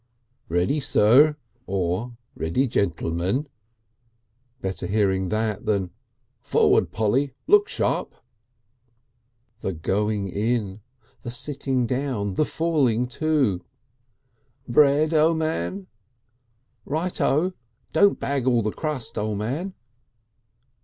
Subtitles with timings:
[0.49, 1.35] "Ready, Sir!"
[1.67, 3.47] or "Ready, Gentlemen."
[4.59, 5.91] Better hearing that than
[6.41, 7.35] "Forward Polly!
[7.45, 8.15] look sharp!"
[9.59, 10.81] The going in!
[11.21, 12.33] The sitting down!
[12.33, 13.63] The falling to!
[14.67, 15.85] "Bread, O' Man?"
[16.83, 17.53] "Right O!
[17.93, 19.75] Don't bag all the crust, O' Man."